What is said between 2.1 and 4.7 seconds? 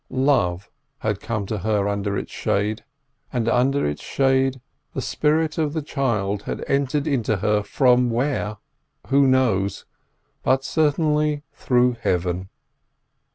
its shade; and under its shade